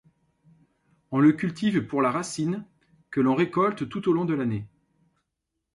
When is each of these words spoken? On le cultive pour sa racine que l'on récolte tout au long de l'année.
On 1.11 1.19
le 1.19 1.31
cultive 1.31 1.85
pour 1.85 2.01
sa 2.01 2.09
racine 2.09 2.65
que 3.11 3.21
l'on 3.21 3.35
récolte 3.35 3.87
tout 3.87 4.09
au 4.09 4.13
long 4.13 4.25
de 4.25 4.33
l'année. 4.33 4.67